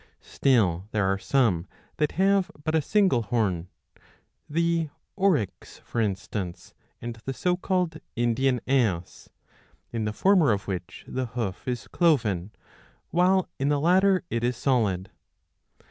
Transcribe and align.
Still 0.23 0.87
there 0.93 1.05
are 1.05 1.19
some 1.19 1.67
that 1.97 2.13
have 2.13 2.49
but 2.63 2.73
a 2.73 2.81
single 2.81 3.21
horn; 3.21 3.67
the 4.49 4.89
Oryx 5.15 5.77
'^ 5.79 5.81
for 5.81 6.01
instance, 6.01 6.73
and 7.03 7.15
the 7.25 7.35
so 7.35 7.55
called 7.55 7.99
Indian 8.15 8.61
ass; 8.65 9.29
in 9.91 10.05
the 10.05 10.11
former 10.13 10.51
of 10.51 10.67
which 10.67 11.05
the 11.07 11.27
hoof 11.27 11.67
is 11.67 11.87
cloven, 11.87 12.49
while 13.11 13.47
in 13.59 13.69
the 13.69 13.79
latter 13.79 14.23
it 14.31 14.43
is 14.43 14.57
solid. 14.57 15.11